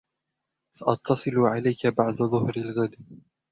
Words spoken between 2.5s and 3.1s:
الغد.